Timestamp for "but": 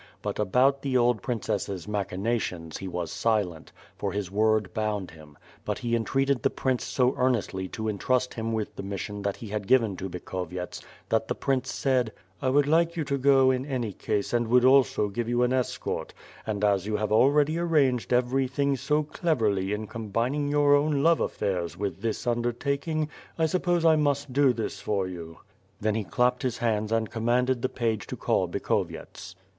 0.23-0.39, 5.63-5.77